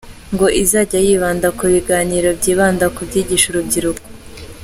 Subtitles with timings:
[0.33, 4.05] Ngo izajya yibanda ku biganiro byibanda ku byigisha urubyiruko.